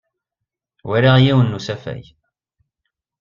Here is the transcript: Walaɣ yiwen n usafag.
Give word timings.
Walaɣ 0.87 1.17
yiwen 1.19 1.47
n 1.51 1.57
usafag. 1.57 2.03